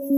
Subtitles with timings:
[0.00, 0.16] Buenas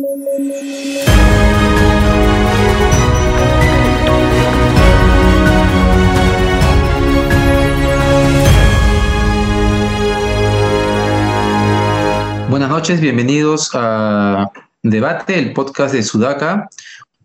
[12.69, 16.69] noches, bienvenidos a Debate, el podcast de Sudaca.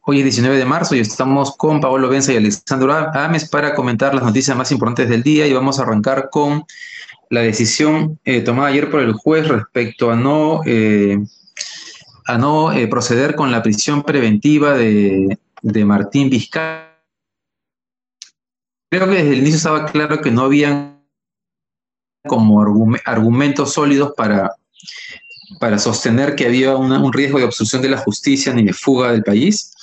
[0.01, 4.15] Hoy es 19 de marzo y estamos con Pablo Benza y Alexandro Ames para comentar
[4.15, 6.65] las noticias más importantes del día y vamos a arrancar con
[7.29, 11.19] la decisión eh, tomada ayer por el juez respecto a no, eh,
[12.27, 16.97] a no eh, proceder con la prisión preventiva de, de Martín Vizcarra.
[18.89, 21.03] Creo que desde el inicio estaba claro que no habían
[22.27, 22.61] como
[23.05, 24.51] argumentos sólidos para,
[25.59, 29.23] para sostener que había un riesgo de obstrucción de la justicia ni de fuga del
[29.23, 29.73] país.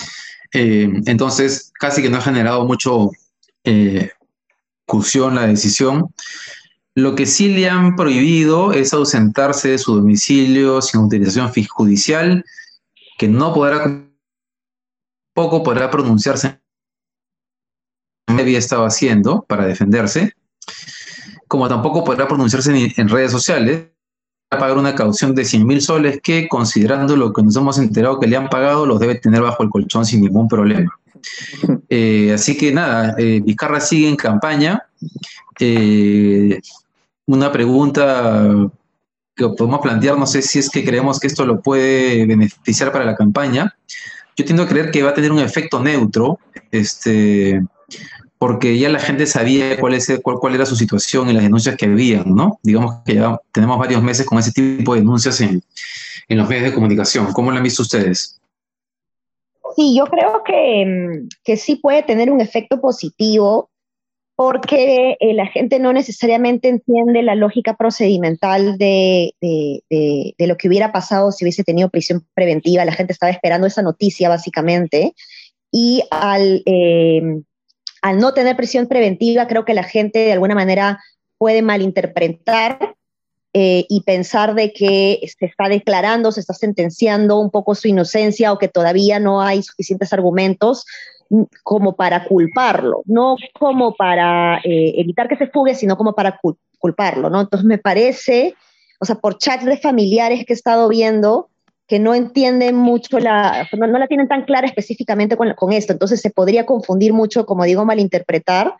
[0.52, 3.10] entonces, casi que no ha generado mucho
[3.64, 4.10] eh,
[4.86, 6.14] discusión la decisión.
[6.96, 12.44] Lo que sí le han prohibido es ausentarse de su domicilio sin autorización judicial,
[13.18, 14.06] que no podrá,
[15.34, 16.60] poco podrá pronunciarse
[18.28, 20.34] en había estado haciendo para defenderse,
[21.48, 23.88] como tampoco podrá pronunciarse en, redes sociales,
[24.50, 28.20] a pagar una caución de 100 mil soles que, considerando lo que nos hemos enterado
[28.20, 30.96] que le han pagado, los debe tener bajo el colchón sin ningún problema.
[31.88, 34.82] Eh, así que nada, eh, Vizcarra sigue en campaña.
[35.60, 36.60] Eh,
[37.26, 38.70] una pregunta
[39.36, 43.04] que podemos plantear, no sé si es que creemos que esto lo puede beneficiar para
[43.04, 43.74] la campaña.
[44.36, 46.38] Yo tiendo a creer que va a tener un efecto neutro,
[46.70, 47.60] este,
[48.38, 51.76] porque ya la gente sabía cuál, es, cuál, cuál era su situación y las denuncias
[51.76, 52.58] que habían, ¿no?
[52.62, 55.62] Digamos que ya tenemos varios meses con ese tipo de denuncias en,
[56.28, 57.32] en los medios de comunicación.
[57.32, 58.40] ¿Cómo lo han visto ustedes?
[59.76, 63.70] Sí, yo creo que, que sí puede tener un efecto positivo
[64.36, 69.34] porque eh, la gente no necesariamente entiende la lógica procedimental de,
[70.38, 72.84] lo que hubiera pasado si hubiese tenido prisión preventiva.
[72.84, 75.14] La gente estaba esperando esa noticia, básicamente.
[75.70, 77.44] Y al, em,
[78.02, 81.00] al no tener prisión preventiva, creo que la gente de alguna manera
[81.38, 82.96] puede malinterpretar
[83.52, 88.52] eh, y pensar de que se está declarando, se está sentenciando un poco su inocencia
[88.52, 90.84] o que todavía no hay suficientes argumentos
[91.62, 96.40] como para culparlo, no como para eh, evitar que se fugue, sino como para
[96.78, 97.40] culparlo, ¿no?
[97.40, 98.54] Entonces me parece,
[99.00, 101.48] o sea, por chats de familiares que he estado viendo,
[101.86, 106.20] que no entienden mucho la, no, la tienen tan clara específicamente con, con, esto, entonces
[106.20, 108.74] se podría confundir mucho, como digo, malinterpretar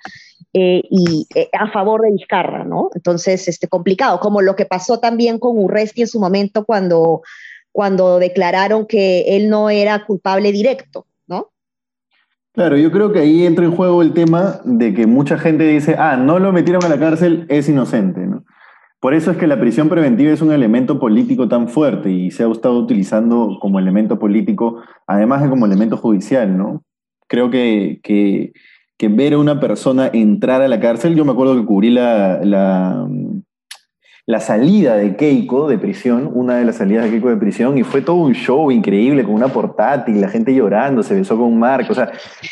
[0.54, 2.90] eh, y eh, a favor de Vizcarra, ¿no?
[2.94, 7.22] Entonces, este, complicado, como lo que pasó también con Urresti en su momento cuando,
[7.72, 11.06] cuando declararon que él no era culpable directo,
[12.54, 15.96] Claro, yo creo que ahí entra en juego el tema de que mucha gente dice,
[15.98, 18.44] ah, no lo metieron a la cárcel, es inocente, ¿no?
[19.00, 22.44] Por eso es que la prisión preventiva es un elemento político tan fuerte y se
[22.44, 26.84] ha estado utilizando como elemento político, además de como elemento judicial, ¿no?
[27.26, 28.52] Creo que, que,
[29.10, 33.06] ver a una persona entrar a la cárcel, yo me acuerdo que cubrí la, la
[34.40, 38.00] salida de Keiko de prisión, una de las salidas de Keiko de prisión, y fue
[38.00, 41.92] todo un show increíble con una portátil, la gente llorando, se besó con Marco.
[41.92, 42.10] O sea,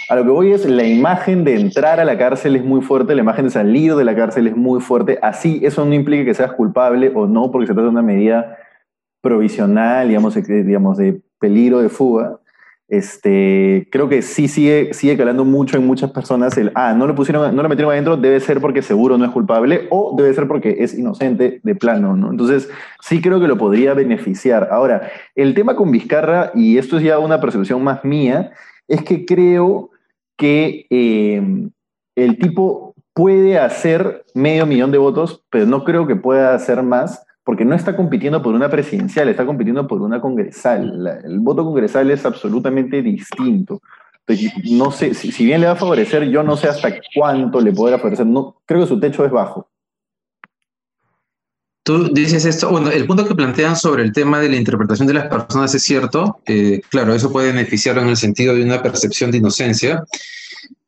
[0.09, 3.15] a lo que voy es la imagen de entrar a la cárcel es muy fuerte,
[3.15, 5.19] la imagen de salir de la cárcel es muy fuerte.
[5.23, 8.59] Así, eso no implica que seas culpable o no, porque se trata de una medida
[9.23, 12.39] provisional, digamos, digamos de peligro de fuga
[12.93, 17.15] este, creo que sí sigue, sigue calando mucho en muchas personas el, ah, no lo
[17.15, 20.47] pusieron, no lo metieron adentro, debe ser porque seguro no es culpable o debe ser
[20.47, 22.31] porque es inocente de plano, ¿no?
[22.31, 22.69] Entonces,
[23.01, 24.69] sí creo que lo podría beneficiar.
[24.71, 28.53] Ahora, el tema con Vizcarra, y esto es ya una percepción más mía,
[28.87, 29.89] es que creo
[30.37, 31.43] que eh,
[32.15, 37.25] el tipo puede hacer medio millón de votos, pero no creo que pueda hacer más
[37.45, 41.21] porque no está compitiendo por una presidencial, está compitiendo por una congresal.
[41.25, 43.81] el voto congresal es absolutamente distinto.
[44.71, 47.99] no sé, si, bien le va a favorecer, yo no sé hasta cuánto le podrá
[47.99, 48.27] favorecer.
[48.27, 49.69] No, creo que su techo es bajo.
[51.85, 55.15] Tú dices esto, bueno, el punto que plantean sobre el tema de la interpretación de
[55.15, 56.41] las personas es cierto.
[56.47, 60.05] Eh, claro, eso puede beneficiarlo en el sentido de una percepción de inocencia.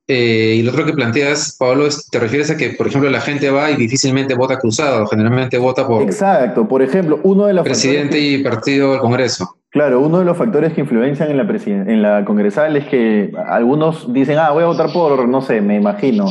[0.07, 3.51] Eh, y lo otro que planteas, Pablo, te refieres a que, por ejemplo, la gente
[3.51, 6.03] va y difícilmente vota cruzado, generalmente vota por...
[6.03, 7.65] Exacto, por ejemplo, uno de los...
[7.65, 9.57] Presidente y partido del Congreso.
[9.71, 14.13] Claro, uno de los factores que influencian en la, en la congresal es que algunos
[14.13, 16.27] dicen, ah, voy a votar por, no sé, me imagino,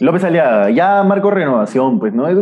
[0.00, 2.26] López Aliaga, ya marco renovación, pues, ¿no?
[2.26, 2.36] Es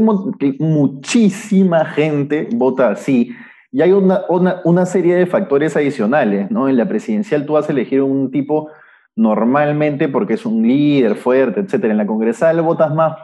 [0.59, 3.35] muchísima gente vota así.
[3.71, 6.69] Y hay una, una, una serie de factores adicionales, ¿no?
[6.71, 8.71] En la presidencial tú vas a elegir un tipo
[9.17, 11.93] normalmente porque es un líder fuerte, etcétera.
[11.93, 13.17] En la congresal votas más,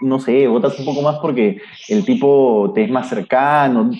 [0.00, 3.90] no sé, votas un poco más porque el tipo te es más cercano.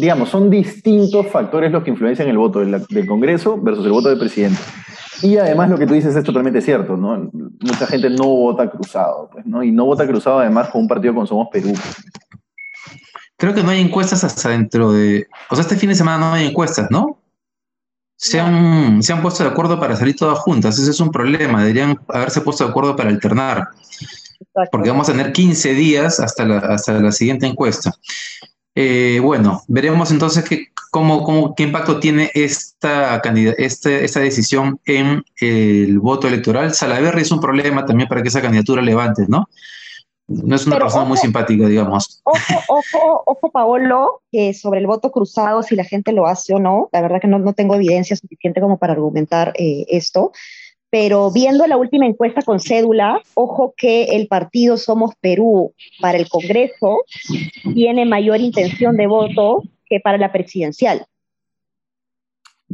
[0.00, 4.18] digamos, son distintos factores los que influencian el voto del, Congreso versus el voto del
[4.18, 4.58] presidente.
[5.22, 7.30] Y además lo que tú dices es totalmente cierto, ¿no?
[7.32, 9.62] Mucha gente no vota cruzado, pues, ¿no?
[9.62, 11.72] Y no vota cruzado además con un partido como Somos Perú.
[13.36, 15.26] Creo que no hay encuestas hasta dentro de...
[15.50, 17.19] O sea, este fin de semana no hay encuestas, ¿no?
[18.22, 20.78] Se han, se han puesto de acuerdo para salir todas juntas.
[20.78, 21.62] Ese es un problema.
[21.62, 23.68] Deberían haberse puesto de acuerdo para alternar.
[24.70, 27.94] Porque vamos a tener 15 días hasta la, hasta la siguiente encuesta.
[28.74, 33.22] Eh, bueno, veremos entonces qué, cómo, cómo, qué impacto tiene esta,
[33.56, 36.74] este, esta decisión en el voto electoral.
[36.74, 39.48] Salaverry es un problema también para que esa candidatura levante, ¿no?
[40.30, 42.22] No es una persona muy simpática, digamos.
[42.22, 42.38] Ojo,
[42.68, 46.88] ojo, ojo, Paolo, que sobre el voto cruzado, si la gente lo hace o no,
[46.92, 50.30] la verdad que no, no tengo evidencia suficiente como para argumentar eh, esto,
[50.88, 56.28] pero viendo la última encuesta con cédula, ojo que el partido Somos Perú para el
[56.28, 57.02] Congreso
[57.74, 61.06] tiene mayor intención de voto que para la presidencial.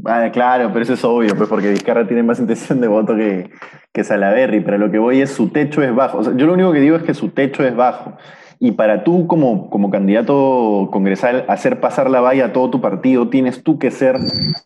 [0.05, 3.51] Ah, claro, pero eso es obvio, pues porque Vizcarra tiene más intención de voto que,
[3.93, 6.23] que Salaverry, pero lo que voy es su techo es bajo.
[6.37, 8.17] yo lo único que digo es que su techo es bajo.
[8.59, 13.29] Y para tú, como, como candidato congresal, hacer pasar la valla a todo tu partido,
[13.29, 14.17] tienes tú que ser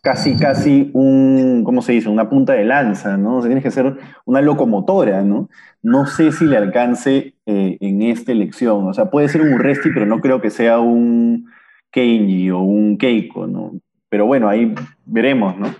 [0.01, 2.07] casi, casi un, ¿cómo se dice?
[2.07, 3.37] Una punta de lanza, ¿no?
[3.37, 5.49] O sea, tienes que ser una locomotora, ¿no?
[5.81, 8.87] No sé si le alcance eh, en esta elección.
[8.87, 11.47] O sea, puede ser un Urresti, pero no creo que sea un
[11.91, 13.73] Kenji o un Keiko, ¿no?
[14.11, 14.75] Pero bueno, ahí
[15.05, 15.73] veremos, ¿no?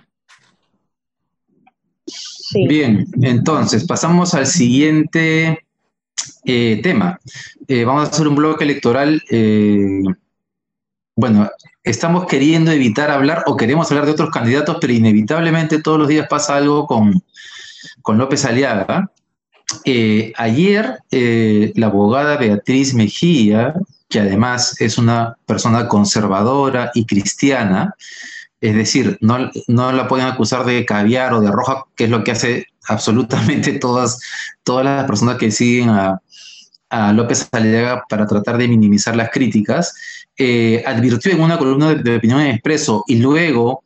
[2.66, 5.66] Bien, entonces pasamos al siguiente
[6.46, 7.20] eh, tema.
[7.68, 9.22] Eh, vamos a hacer un bloque electoral.
[9.30, 10.00] Eh,
[11.14, 11.50] bueno,
[11.84, 16.26] estamos queriendo evitar hablar o queremos hablar de otros candidatos, pero inevitablemente todos los días
[16.26, 17.22] pasa algo con,
[18.00, 19.12] con López Aliaga.
[20.38, 23.74] ayer, la abogada Beatriz Mejía,
[24.12, 27.94] que además es una persona conservadora y cristiana,
[28.60, 32.22] es decir, no, no, la pueden acusar de caviar o de roja, que es lo
[32.22, 34.20] que hace absolutamente todas,
[34.62, 36.20] todas las personas que siguen a,
[37.14, 39.94] López Aliaga para tratar de minimizar las críticas.
[40.36, 43.82] Eh, advirtió en una columna de, opinión en expreso y luego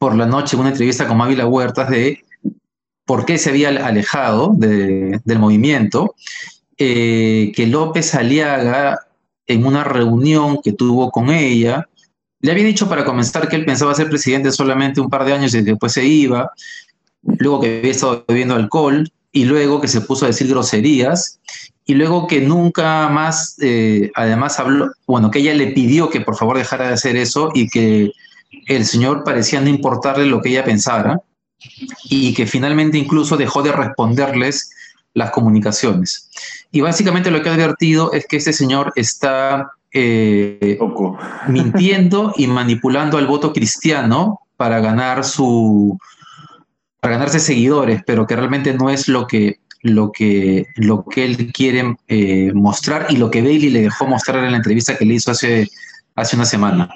[0.00, 2.24] por la noche en una entrevista con Mávila Huertas de
[3.04, 6.16] por qué se había alejado del movimiento,
[6.76, 8.98] eh, que López Aliaga
[9.52, 11.88] en una reunión que tuvo con ella,
[12.40, 15.54] le había dicho para comenzar que él pensaba ser presidente solamente un par de años
[15.54, 16.50] y después se iba,
[17.22, 21.40] luego que había estado bebiendo alcohol y luego que se puso a decir groserías
[21.86, 26.36] y luego que nunca más, eh, además habló, bueno, que ella le pidió que por
[26.36, 28.12] favor dejara de hacer eso y que
[28.66, 31.20] el señor parecía no importarle lo que ella pensara
[32.04, 34.70] y que finalmente incluso dejó de responderles
[35.14, 36.30] las comunicaciones.
[36.72, 40.78] Y básicamente lo que ha advertido es que este señor está eh,
[41.48, 45.98] mintiendo y manipulando al voto cristiano para ganar su
[47.00, 51.52] para ganarse seguidores, pero que realmente no es lo que lo que lo que él
[51.52, 55.14] quiere eh, mostrar y lo que Bailey le dejó mostrar en la entrevista que le
[55.14, 55.68] hizo hace,
[56.14, 56.88] hace una semana.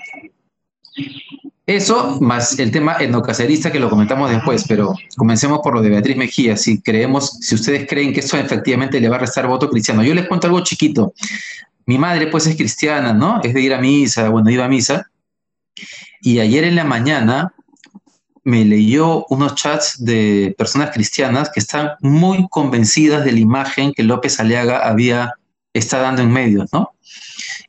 [1.66, 6.16] Eso, más el tema etnocacerista que lo comentamos después, pero comencemos por lo de Beatriz
[6.16, 6.56] Mejía.
[6.56, 10.04] Si creemos, si ustedes creen que eso efectivamente le va a restar voto cristiano.
[10.04, 11.12] Yo les cuento algo chiquito.
[11.84, 13.40] Mi madre, pues, es cristiana, ¿no?
[13.42, 15.10] Es de ir a misa, bueno, iba a misa.
[16.20, 17.52] Y ayer en la mañana
[18.44, 24.04] me leyó unos chats de personas cristianas que están muy convencidas de la imagen que
[24.04, 25.34] López Aliaga había,
[25.72, 26.92] está dando en medios, ¿no?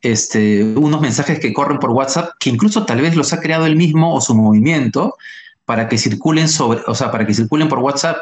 [0.01, 3.75] Este, unos mensajes que corren por WhatsApp, que incluso tal vez los ha creado él
[3.75, 5.16] mismo o su movimiento,
[5.66, 8.18] para que circulen sobre, o sea, para que circulen por WhatsApp.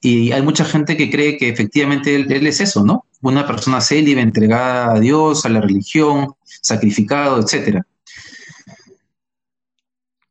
[0.00, 3.04] Y hay mucha gente que cree que efectivamente él, él es eso, ¿no?
[3.22, 7.82] una persona célibe, entregada a Dios, a la religión, sacrificado, etc.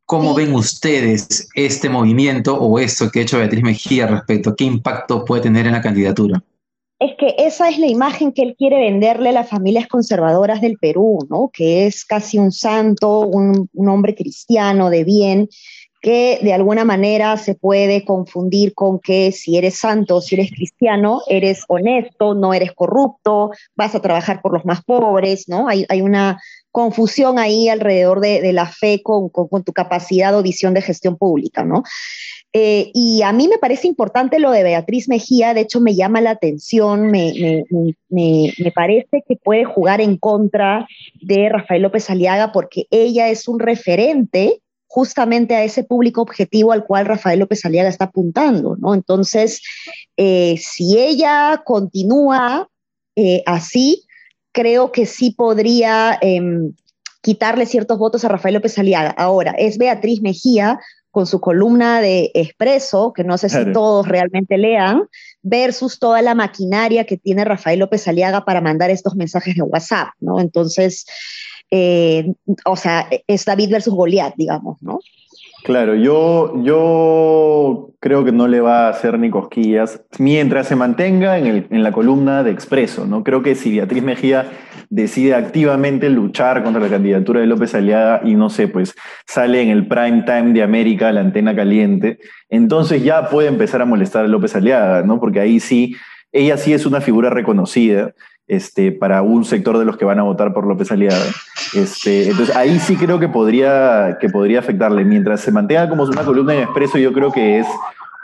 [0.05, 5.25] ¿Cómo ven ustedes este movimiento o esto que ha hecho Beatriz Mejía respecto qué impacto
[5.25, 6.41] puede tener en la candidatura?
[6.99, 10.77] Es que esa es la imagen que él quiere venderle a las familias conservadoras del
[10.79, 11.51] Perú, ¿no?
[11.53, 15.47] Que es casi un santo, un, hombre cristiano de bien,
[16.01, 21.21] que de alguna manera se puede confundir con que si eres santo, si eres cristiano,
[21.27, 25.67] eres honesto, no eres corrupto, vas a trabajar por los más pobres, ¿no?
[25.67, 29.29] Hay, una confusión ahí alrededor de, la fe con,
[29.63, 31.83] tu capacidad o visión de gestión pública, ¿no?
[32.53, 36.21] Eh, y a mí me parece importante lo de Beatriz Mejía, de hecho me llama
[36.21, 37.63] la atención, me,
[38.73, 40.87] parece que puede jugar en contra
[41.21, 46.85] de Rafael López Aliaga porque ella es un referente justamente a ese público objetivo al
[46.85, 48.93] cual Rafael López Aliaga está apuntando, ¿no?
[48.93, 49.61] Entonces,
[50.15, 52.69] eh, si ella continúa
[53.17, 54.05] eh, así,
[54.53, 56.73] creo que sí podría em,
[57.21, 59.09] quitarle ciertos votos a Rafael López Aliaga.
[59.11, 60.79] Ahora, es Beatriz Mejía
[61.17, 65.09] con su columna de Expreso, que no sé si todos realmente lean,
[65.41, 70.09] versus toda la maquinaria que tiene Rafael López Aliaga para mandar estos mensajes de WhatsApp,
[70.19, 70.39] ¿no?
[70.39, 71.07] Entonces,
[71.71, 74.99] eh, o sea, es David versus Goliat, digamos, ¿no?
[75.63, 81.37] Claro, yo, yo creo que no le va a hacer ni cosquillas mientras se mantenga
[81.37, 83.23] en, el, en la columna de Expreso, ¿no?
[83.23, 84.45] Creo que si Beatriz Mejía
[84.89, 88.95] decide activamente luchar contra la candidatura de López Aliaga y no sé, pues
[89.25, 93.85] sale en el prime time de América, la antena caliente, entonces ya puede empezar a
[93.85, 95.19] molestar a López Aliaga, ¿no?
[95.19, 95.95] Porque ahí sí,
[96.31, 98.13] ella sí es una figura reconocida.
[98.47, 101.25] Este, para un sector de los que van a votar por López Aliaga.
[101.73, 105.03] Este, entonces ahí sí creo que podría, que podría afectarle.
[105.03, 107.67] Mientras se mantenga como una columna en expreso, yo creo que es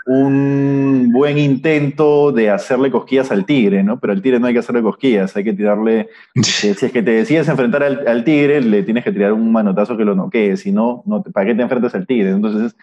[0.05, 3.99] un buen intento de hacerle cosquillas al tigre, ¿no?
[3.99, 7.03] Pero al tigre no hay que hacerle cosquillas, hay que tirarle, eh, si es que
[7.03, 10.71] te decides enfrentar al, tigre, le tienes que tirar un manotazo que lo noquee, si
[10.71, 12.31] no, no ¿para qué te enfrentas al tigre?
[12.31, 12.75] Entonces,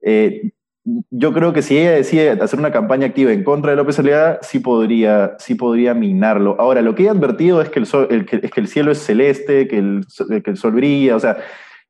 [0.00, 0.52] eh,
[1.10, 4.38] yo creo que si ella decide hacer una campaña activa en contra de López Aliaga,
[4.42, 6.56] sí podría, sí podría minarlo.
[6.60, 9.66] Ahora, lo que he advertido es que el, sol, es que el cielo es celeste,
[9.66, 10.06] que el,
[10.44, 11.38] que el sol brilla, o sea,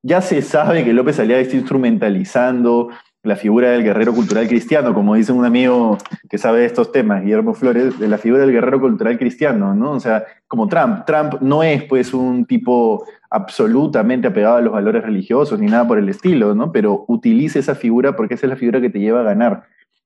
[0.02, 2.88] ya se sabe que López Aliaga está instrumentalizando
[3.26, 5.98] la figura del guerrero cultural cristiano, como dice un amigo
[6.30, 9.92] que sabe de estos temas, Guillermo Flores, de la figura del guerrero cultural cristiano, ¿no?
[9.92, 11.04] O sea, como Trump.
[11.06, 15.98] Trump no es pues un tipo absolutamente apegado a los valores religiosos ni nada por
[15.98, 16.70] el estilo, ¿no?
[16.70, 19.64] Pero utiliza esa figura porque esa es la figura que te lleva a ganar.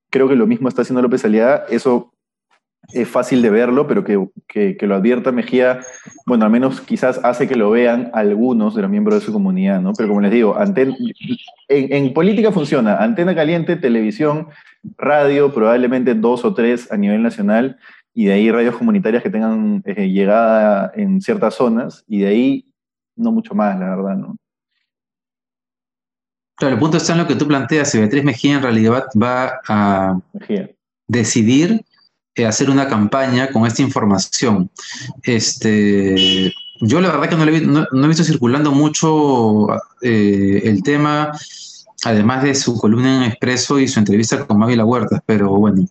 [0.09, 2.13] Creo que lo mismo está haciendo López Aliaga, eso
[2.93, 5.81] es fácil de verlo, pero que, lo advierta Mejía,
[6.27, 9.81] bueno, al menos quizás hace que lo vean algunos de los miembros de su comunidad,
[9.81, 9.93] ¿no?
[9.93, 10.57] Pero como les digo,
[11.69, 14.49] en, política funciona, antena caliente, televisión,
[14.97, 17.79] radio, probablemente dos o tres a nivel nacional,
[18.13, 22.67] y de ahí radios comunitarias que tengan eh, llegada en ciertas zonas, y de ahí
[23.17, 24.37] no mucho más, la verdad, ¿no?
[26.57, 29.61] Claro, el punto está en lo que tú planteas, si Beatriz Mejía en realidad va
[29.67, 30.21] a
[31.09, 31.83] decidir
[32.35, 34.71] eh, hacer una campaña con esta información.
[35.23, 39.67] Este, yo la verdad que no, he, visto circulando mucho
[40.01, 41.33] eh, el tema,
[42.05, 45.85] además de su columna en Expreso y su entrevista con Mávila Huertas, pero bueno.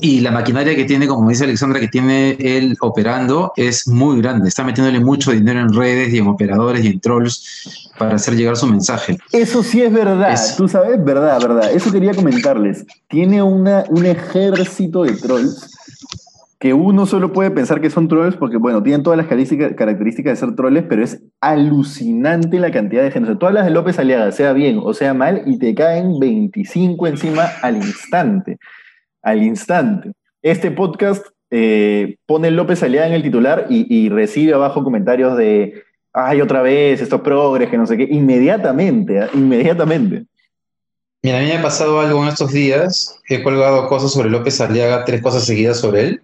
[0.00, 4.48] Y la maquinaria que tiene, como dice Alexandra, que tiene él operando es muy grande.
[4.48, 8.56] Está metiéndole mucho dinero en redes y en operadores y en trolls para hacer llegar
[8.56, 9.18] su mensaje.
[9.32, 11.70] Eso sí es verdad, tú sabes, verdad, verdad.
[11.72, 12.86] Eso quería comentarles.
[13.08, 15.68] Tiene una, un ejército de trolls
[16.62, 20.36] que uno solo puede pensar que son trolls porque, bueno, tienen todas las características de
[20.36, 23.30] ser trolls, pero es alucinante la cantidad de gente.
[23.30, 26.20] O sea, tú hablas de López Aliaga, sea bien o sea mal, y te caen
[26.20, 28.58] 25 encima al instante.
[29.22, 30.12] Al instante.
[30.40, 35.82] Este podcast eh, pone López Aliaga en el titular y, y recibe abajo comentarios de
[36.12, 39.28] ay, otra vez, estos progres, que no sé qué, inmediatamente, ¿ah?
[39.34, 40.26] inmediatamente.
[41.24, 44.60] Mira, a mí me ha pasado algo en estos días, he colgado cosas sobre López
[44.60, 46.22] Aliaga, tres cosas seguidas sobre él,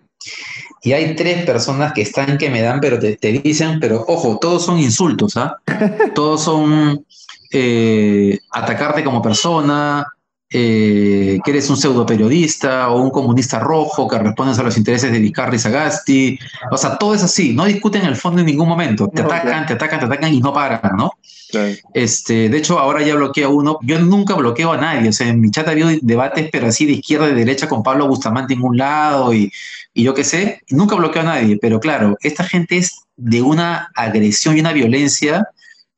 [0.82, 4.64] y hay tres personas que están que me dan, pero te, dicen, pero ojo, todos
[4.64, 5.56] son insultos, ¿ah?
[6.14, 7.04] todos son
[7.50, 10.06] eh, atacarte como persona,
[10.50, 15.12] eh, que eres un pseudo periodista o un comunista rojo que respondes a los intereses
[15.12, 16.38] de Vizcarra y Sagasti.
[16.70, 19.08] O sea, todo es así, no discuten el fondo en ningún momento.
[19.08, 21.12] Te atacan, te atacan, te atacan y no paran, ¿no?
[21.94, 23.78] Este, de hecho, ahora ya bloqueo uno.
[23.82, 25.08] Yo nunca bloqueo a nadie.
[25.08, 27.82] O sea, en mi chat ha habido debates, pero así de izquierda y derecha con
[27.82, 29.50] Pablo Bustamante en un lado y,
[29.98, 30.62] y yo qué sé.
[30.70, 31.58] Nunca bloqueo a nadie.
[31.60, 35.48] Pero claro, esta gente es de una agresión y una violencia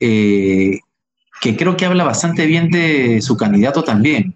[0.01, 0.79] eh,
[1.43, 4.35] que creo que habla bastante bien de su candidato también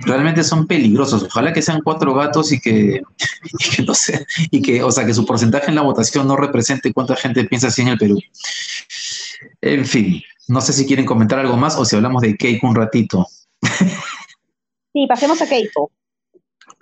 [0.00, 1.22] realmente son peligrosos.
[1.22, 3.00] Ojalá que sean cuatro gatos y que,
[3.86, 7.14] no sé, y que, o sea, que su porcentaje en la votación no represente cuánta
[7.14, 8.18] gente piensa así en el Perú.
[9.60, 12.74] En fin, no sé si quieren comentar algo más o si hablamos de Keiko un
[12.74, 13.28] ratito.
[14.92, 15.92] Sí, pasemos a Keiko.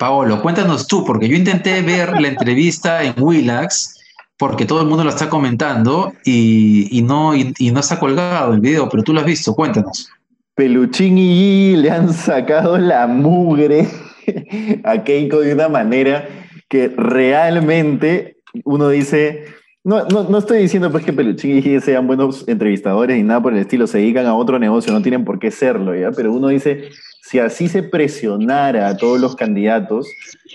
[0.02, 4.00] Paolo, cuéntanos tú, porque yo intenté ver la entrevista en Willax,
[4.36, 9.04] porque todo el mundo lo está comentando y, no, y, está colgado el video, pero
[9.04, 10.10] tú lo has visto, cuéntanos.
[10.56, 13.86] Peluchín y le han sacado la mugre
[14.82, 16.28] a Keiko de una manera
[16.68, 19.44] que realmente uno dice,
[19.84, 23.42] No, no, no, estoy diciendo pues que Peluchín y Gigi sean buenos entrevistadores ni nada
[23.42, 26.12] por el estilo, se dedican a otro negocio, no tienen por qué serlo, ¿ya?
[26.12, 30.06] Pero uno dice, si así se presionara a todos los candidatos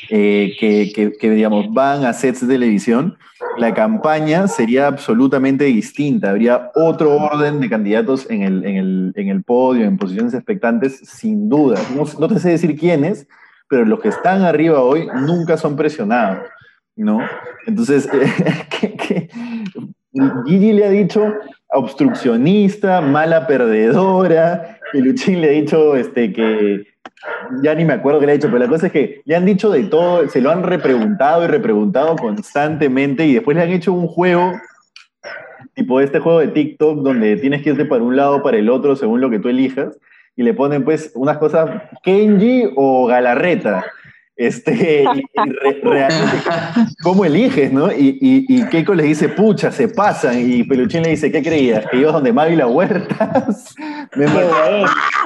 [0.10, 3.18] eh, que, digamos, van a sets de televisión,
[3.58, 6.30] la campaña sería absolutamente distinta.
[6.30, 11.78] Habría otro orden de candidatos en el, en el, podio, en posiciones expectantes, sin duda.
[11.96, 13.28] No, no te sé decir quiénes,
[13.68, 16.40] pero los que están arriba hoy nunca son presionados.
[16.98, 17.22] ¿No?
[17.66, 18.10] Entonces,
[20.46, 21.34] Gigi le ha dicho
[21.70, 26.86] obstruccionista, mala perdedora, Peluchín le ha dicho este, que,
[27.62, 29.46] ya ni me acuerdo qué le ha dicho, pero la cosa es que le han
[29.46, 33.94] dicho de todo, se lo han repreguntado y repreguntado constantemente y después le han hecho
[33.94, 34.54] un juego,
[35.74, 38.70] tipo este juego de TikTok, donde tienes que irte para un lado o para el
[38.70, 39.98] otro según lo que tú elijas,
[40.36, 41.70] y le ponen pues unas cosas
[42.04, 43.86] Kenji o Galarreta.
[44.38, 45.04] Este,
[45.82, 46.44] realmente,
[47.02, 47.92] ¿cómo eliges, no?
[47.92, 50.40] Y, y, Keiko le dice, pucha, se pasan.
[50.40, 51.86] Y Peluchín le dice, ¿qué creías?
[51.90, 53.74] ¿Que ibas donde Mavi la Huertas?
[54.16, 54.28] me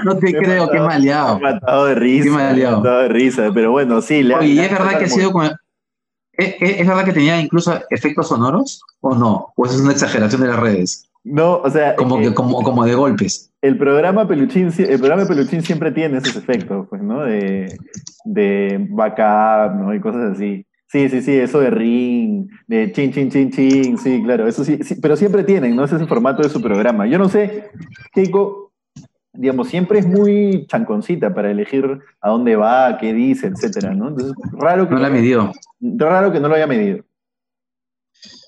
[0.05, 1.39] no te creo, qué maleado.
[1.39, 2.23] Me he matado de risa.
[2.23, 2.81] Qué maleado.
[2.81, 4.23] Me he de risa, pero bueno, sí.
[4.23, 5.51] Le Oye, ¿y es verdad que ha sido con...
[6.31, 9.51] ¿Es, ¿Es verdad que tenía incluso efectos sonoros o no?
[9.57, 11.10] ¿O eso es una exageración de las redes?
[11.23, 11.95] No, o sea.
[11.95, 13.51] Como, que, como, como de golpes.
[13.61, 17.23] El programa Peluchín, el programa Peluchín siempre tiene esos efectos, pues, ¿no?
[17.23, 17.77] De,
[18.25, 19.93] de backup, ¿no?
[19.93, 20.65] Y cosas así.
[20.87, 24.77] Sí, sí, sí, eso de ring, de chin, chin, chin, chin, sí, claro, eso sí,
[25.01, 25.85] pero siempre tienen, ¿no?
[25.85, 27.07] Ese es el formato de su programa.
[27.07, 27.69] Yo no sé,
[28.11, 28.73] Keiko,
[29.31, 34.09] digamos, siempre es muy chanconcita para elegir a dónde va, qué dice, etcétera, ¿no?
[34.09, 34.95] Entonces, raro que.
[34.95, 35.53] No la midió.
[35.79, 37.05] Raro que no lo haya medido.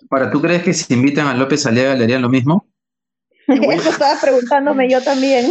[0.09, 2.67] Para, ¿tú crees que si invitan a López Aliaga le harían lo mismo?
[3.47, 5.49] Eso estaba preguntándome yo también.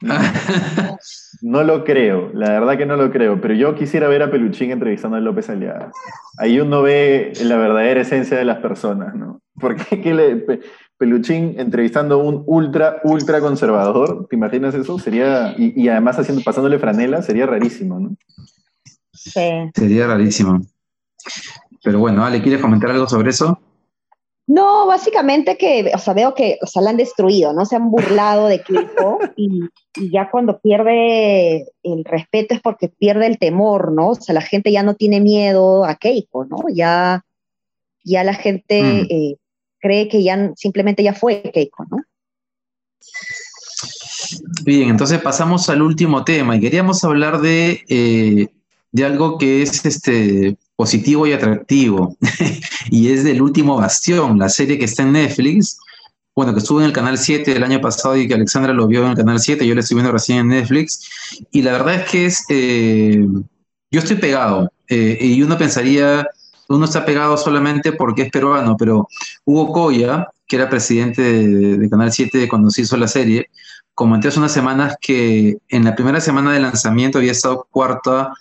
[1.42, 4.70] no lo creo, la verdad que no lo creo, pero yo quisiera ver a Peluchín
[4.70, 5.90] entrevistando a López Aliaga.
[6.38, 9.40] Ahí uno ve la verdadera esencia de las personas, ¿no?
[9.58, 10.60] Porque qué le,
[10.96, 14.98] Peluchín entrevistando a un ultra, ultra conservador, ¿te imaginas eso?
[14.98, 18.16] Sería, y, y además haciendo, pasándole franela, sería rarísimo, ¿no?
[19.12, 19.70] Sí.
[19.74, 20.60] Sería rarísimo.
[21.82, 23.60] Pero bueno, Ale, ¿quieres comentar algo sobre eso?
[24.48, 27.66] No, básicamente que, o sea, veo que, o sea, la han destruido, ¿no?
[27.66, 29.60] Se han burlado de Keiko y,
[30.10, 34.10] ya cuando pierde el respeto es porque pierde el temor, ¿no?
[34.10, 36.64] O sea, la gente ya no tiene miedo a Keiko, ¿no?
[36.72, 37.26] Ya,
[38.04, 39.06] ya la gente mm.
[39.10, 39.36] eh,
[39.80, 41.98] cree que ya simplemente ya fue Keiko, ¿no?
[44.64, 48.48] Bien, entonces pasamos al último tema y queríamos hablar de, eh,
[48.92, 52.16] de algo que es este positivo y atractivo.
[52.90, 55.80] y es del último bastión, la serie que está en Netflix.
[56.36, 59.02] Bueno, que estuvo en el canal 7 del año pasado y que Alexandra lo vio
[59.02, 61.10] en el canal 7, yo le estoy viendo recién en Netflix.
[61.50, 62.44] Y la verdad es que es.
[62.48, 63.26] Eh,
[63.90, 64.70] yo estoy pegado.
[64.86, 66.24] Eh, y uno pensaría,
[66.68, 69.08] uno está pegado solamente porque es peruano, pero
[69.44, 73.50] Hugo Coya, que era presidente de, de Canal 7 cuando se hizo la serie,
[73.94, 78.32] comentó hace unas semanas que en la primera semana de lanzamiento había estado cuarta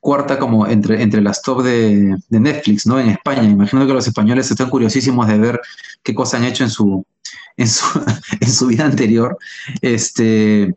[0.00, 2.98] cuarta como entre, entre las top de, Netflix, ¿no?
[2.98, 3.44] En España.
[3.44, 5.60] Imagino que los españoles están curiosísimos de ver
[6.02, 7.06] qué cosas han hecho en su,
[7.56, 9.38] en su, vida anterior.
[9.82, 10.74] Este,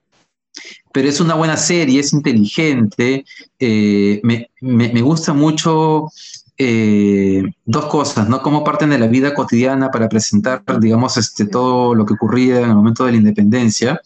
[0.91, 3.25] pero es una buena serie, es inteligente,
[3.59, 6.09] eh, me, me, gusta mucho
[6.57, 8.41] eh, dos cosas, ¿no?
[8.41, 12.69] Cómo parten de la vida cotidiana para presentar, digamos, este, todo lo que ocurría en
[12.69, 13.99] el momento de la independencia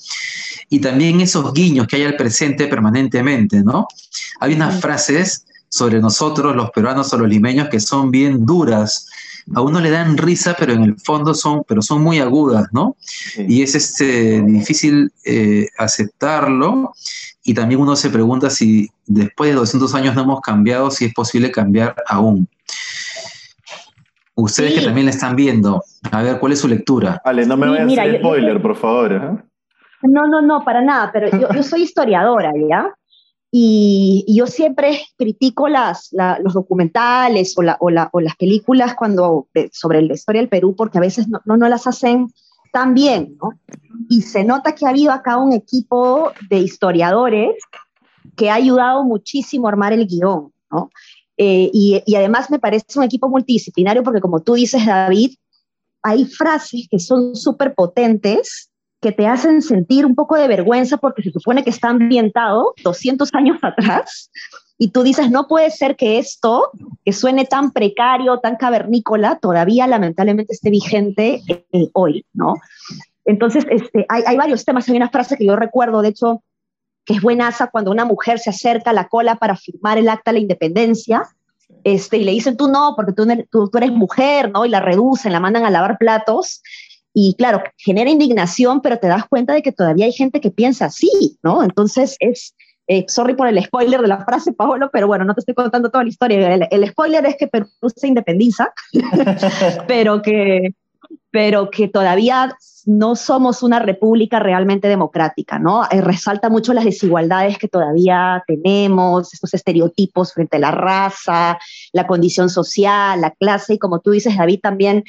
[0.70, 3.88] y también esos guiños que hay al presente permanentemente, ¿no?
[4.40, 9.07] Hay unas frases sobre nosotros, los peruanos o los limeños, que son bien duras.
[9.56, 12.98] A uno le dan risa, pero en el fondo son, pero son muy agudas, ¿no?
[13.38, 16.94] Y es este, difícil eh, aceptarlo.
[17.44, 21.14] Y también uno se pregunta si después de 200 años no hemos cambiado, si es
[21.14, 22.48] posible cambiar aún.
[24.36, 25.82] Ustedes que también la están viendo,
[26.12, 27.20] a ver, ¿cuál es su lectura?
[27.26, 29.14] Vale, no me vayas a hacer spoiler, por favor.
[29.14, 29.48] ¿eh?
[30.04, 32.94] No, no, no, para nada, pero yo, soy historiadora, ¿ya?
[33.52, 36.10] Y, yo siempre critico las,
[36.44, 41.40] los documentales o, las películas cuando, sobre la historia del Perú porque a veces no,
[41.46, 42.28] no, las hacen
[42.74, 43.52] tan bien, ¿no?
[44.10, 47.56] Y se nota que ha habido acá un equipo de historiadores
[48.36, 50.90] que ha ayudado muchísimo a armar el guion, ¿no?
[51.38, 55.36] Eh, y, y, además me parece un equipo multidisciplinario porque como tú dices, David,
[56.02, 58.70] hay frases que son súper potentes
[59.02, 63.30] que te hacen sentir un poco de vergüenza porque se supone que está ambientado 200
[63.34, 64.32] años atrás
[64.78, 66.72] y tú dices, no puede ser que esto,
[67.04, 72.56] que suene tan precario, tan cavernícola, todavía lamentablemente esté vigente eh, hoy, ¿no?
[73.26, 76.44] Entonces, este, hay, hay, varios temas, hay una frase que yo recuerdo, de hecho,
[77.06, 80.32] que es buenaza cuando una mujer se acerca a la cola para firmar el acta
[80.32, 81.24] de la independencia
[81.84, 84.66] este, y le dicen tú no, porque tú, tú, tú eres mujer, ¿no?
[84.66, 86.62] Y la reducen, la mandan a lavar platos.
[87.20, 90.86] Y claro, genera indignación, pero te das cuenta de que todavía hay gente que piensa
[90.86, 91.64] así, ¿no?
[91.64, 92.54] Entonces es,
[92.86, 95.90] eh, sorry por el spoiler de la frase, Paolo, pero bueno, no te estoy contando
[95.90, 96.54] toda la historia.
[96.70, 98.72] El, spoiler es que Perú se independiza,
[99.88, 100.76] pero, que,
[101.32, 105.86] pero que todavía no somos una república realmente democrática, ¿no?
[105.90, 111.58] Eh, resalta mucho las desigualdades que todavía tenemos, estos estereotipos frente a la raza,
[111.94, 115.04] la condición social, la clase, y como tú dices, David, también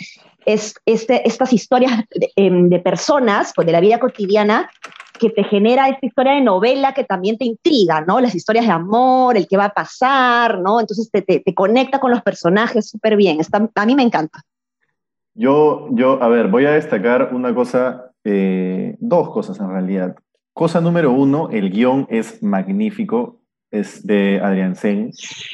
[0.48, 4.70] es este, estas historias de, em, de personas, pues de la vida cotidiana,
[5.18, 8.20] que te genera esta historia de novela que también te intriga, ¿no?
[8.20, 10.80] Las historias de amor, el que va a pasar, ¿no?
[10.80, 13.40] Entonces te, te, conecta con los personajes súper bien.
[13.40, 14.42] Está, a mí me encanta.
[15.34, 20.16] Yo, yo, a ver, voy a destacar una cosa, eh, dos cosas en realidad.
[20.54, 25.10] Cosa número uno, el guion es magnífico, es de Adrián Sen,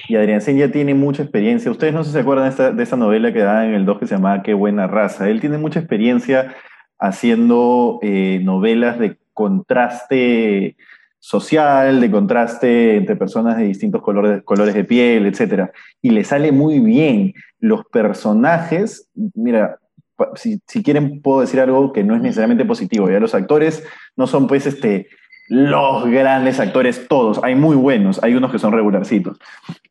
[0.08, 1.70] y Adrián Sen ya tiene mucha experiencia.
[1.70, 3.98] Ustedes no sé si se acuerdan de esta, de novela que da en el 2
[3.98, 5.28] que se llamaba Qué buena raza.
[5.28, 6.54] Él tiene mucha experiencia
[6.98, 10.76] haciendo eh, novelas de contraste
[11.18, 15.70] social, de contraste entre personas de distintos colores, colores de piel, etc.
[16.00, 17.34] Y le sale muy bien.
[17.58, 19.78] Los personajes, mira,
[20.34, 23.84] si, si, quieren puedo decir algo que no es necesariamente positivo, ya los actores
[24.16, 25.08] no son pues este,
[25.48, 29.38] los grandes actores, todos, hay muy buenos, hay unos que son regularcitos,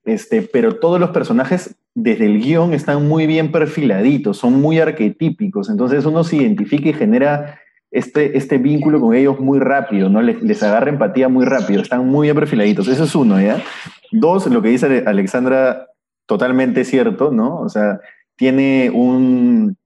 [0.03, 5.69] este, pero todos los personajes desde el guion están muy bien perfiladitos, son muy arquetípicos,
[5.69, 7.59] entonces uno se identifica y genera
[7.93, 10.21] este, este vínculo con ellos muy rápido, ¿no?
[10.23, 12.87] Les, les, agarra empatía muy rápido, están muy bien perfiladitos.
[12.87, 13.61] Eso es uno, ¿ya?
[14.11, 15.85] Dos, lo que dice Alexandra,
[16.25, 17.59] totalmente cierto, ¿no?
[17.59, 17.99] O sea,
[18.35, 19.77] tiene un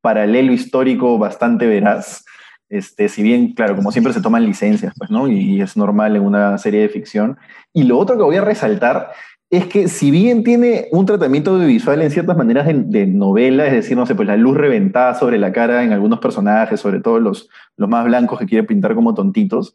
[0.00, 2.24] paralelo histórico bastante veraz.
[2.70, 5.26] Este, si bien, claro, como siempre se toman licencias, pues, ¿no?
[5.28, 7.36] Y, es normal en una serie de ficción.
[7.72, 9.10] Y lo otro que voy a resaltar
[9.50, 13.96] es que si bien tiene un tratamiento audiovisual en ciertas maneras de, novela, es decir,
[13.96, 17.50] no sé, pues la luz reventada sobre la cara en algunos personajes, sobre todo los,
[17.76, 19.74] los más blancos que quiere pintar como tontitos,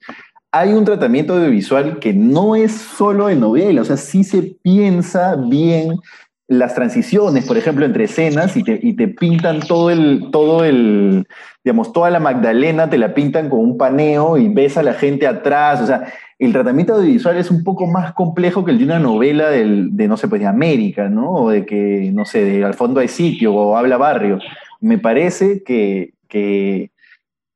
[0.52, 5.36] hay un tratamiento audiovisual que no es solo de novela, o sea, sí se piensa
[5.36, 6.00] bien
[6.48, 11.28] las transiciones, por ejemplo, entre escenas y te, y te pintan todo el, todo el,
[11.64, 15.26] digamos, toda la Magdalena te la pintan con un paneo y ves a la gente
[15.26, 16.04] atrás, o sea,
[16.38, 20.08] el tratamiento audiovisual es un poco más complejo que el de una novela del, de,
[20.08, 21.32] no sé, pues de América, ¿no?
[21.32, 24.40] O de que, no sé, de Al fondo hay sitio o Habla Barrio.
[24.82, 26.92] Me parece que, que,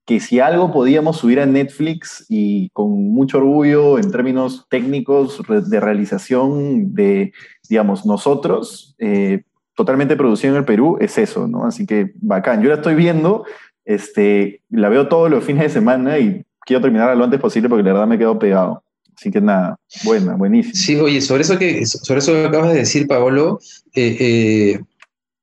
[0.09, 5.79] que si algo podíamos subir a Netflix y con mucho orgullo en términos técnicos de
[5.79, 7.31] realización de,
[7.69, 9.43] digamos, nosotros, eh,
[9.75, 11.63] totalmente producido en el Perú, es eso, ¿no?
[11.63, 12.63] Así que bacán.
[12.63, 13.45] Yo la estoy viendo,
[13.85, 17.83] este, la veo todos los fines de semana y quiero terminar lo antes posible porque
[17.83, 18.81] la verdad me quedo pegado.
[19.15, 20.73] Así que nada, buena, buenísima.
[20.73, 23.59] Sí, oye, sobre eso que, sobre eso que acabas de decir, Paolo,
[23.93, 24.79] eh, eh,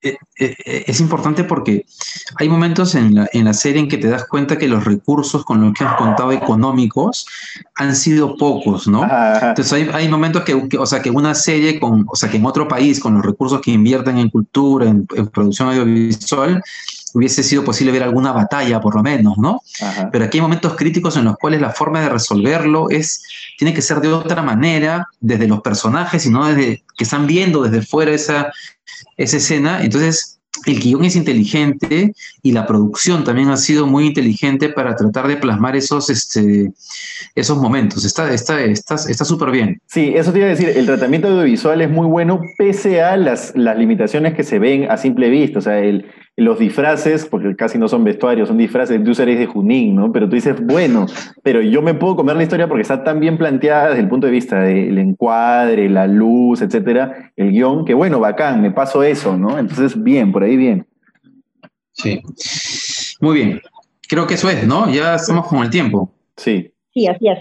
[0.01, 1.85] es importante porque
[2.39, 5.45] hay momentos en la, en la, serie en que te das cuenta que los recursos
[5.45, 7.27] con los que has contado económicos
[7.75, 9.03] han sido pocos, ¿no?
[9.03, 12.47] Entonces hay, hay momentos que, o sea, que una serie, con, o sea, que en
[12.47, 16.63] otro país, con los recursos que invierten en cultura, en, en producción audiovisual,
[17.17, 19.63] hubiese sido posible ver alguna batalla, por lo menos, ¿no?
[20.13, 23.23] Pero aquí hay momentos críticos en los cuales la forma de resolverlo es,
[23.57, 27.63] tiene que ser de otra manera, desde los personajes y no desde que están viendo
[27.63, 28.53] desde fuera esa,
[29.17, 29.83] esa escena.
[29.83, 35.27] Entonces, el guion es inteligente y la producción también ha sido muy inteligente para tratar
[35.27, 36.71] de plasmar esos, este,
[37.35, 38.05] esos momentos.
[38.05, 39.81] Está súper está, está, súper bien.
[39.87, 43.53] Sí, eso te iba a decir, el tratamiento audiovisual es muy bueno pese a las,
[43.57, 45.61] las limitaciones que se ven a simple vista.
[45.61, 46.05] O sea, el,
[46.37, 50.13] los disfraces, porque casi no son vestuarios, son disfraces de usuarios de Junín, ¿no?
[50.13, 51.07] Pero tú dices, bueno,
[51.43, 54.27] pero yo me puedo comer la historia porque está tan bien planteada desde el punto
[54.27, 59.39] de vista del encuadre, la luz, etcétera, el guion, que bueno, bacán, me paso eso,
[59.39, 59.59] ¿no?
[59.59, 60.87] Entonces, bien, por ahí bien.
[61.93, 62.21] Sí.
[63.21, 63.63] Muy bien.
[64.07, 64.91] Creo que eso es, ¿no?
[64.91, 66.13] Ya estamos con el tiempo.
[66.37, 66.71] Sí.
[66.93, 67.39] Sí, así es.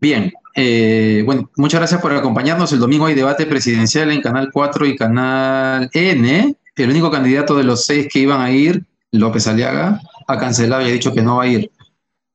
[0.00, 0.32] Bien.
[0.54, 2.72] Eh, bueno, muchas gracias por acompañarnos.
[2.72, 7.64] El domingo hay debate presidencial en Canal 4 y Canal N el único candidato de
[7.64, 11.36] los seis que iban a ir, López Aliaga, ha cancelado y ha dicho que no
[11.36, 11.70] va a ir.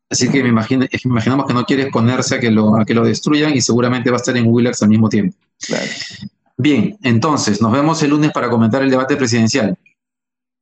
[0.10, 3.04] Así que me imagino, imaginamos que no quiere exponerse a que, lo, a que lo
[3.04, 5.36] destruyan y seguramente va a estar en Willax al mismo tiempo.
[6.58, 9.76] Bien, entonces, nos vemos el lunes para comentar el debate presidencial.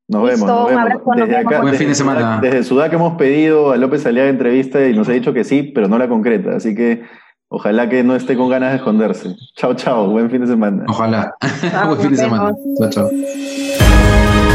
[0.08, 0.48] Nos vemos.
[0.48, 1.02] Nos vemos.
[1.15, 2.39] Desde acá, Buen fin de semana.
[2.41, 5.88] Desde Sudac hemos pedido a López Aliaga entrevista y nos ha dicho que sí, pero
[5.88, 6.56] no la concreta.
[6.56, 7.04] Así que
[7.52, 9.36] ojalá que no esté con ganas de esconderse.
[9.56, 10.08] Chao, chao.
[10.08, 10.86] Buen fin de semana.
[10.88, 11.36] Ojalá.
[11.86, 12.56] Buen fin de semana.
[12.80, 14.51] Chao, chao.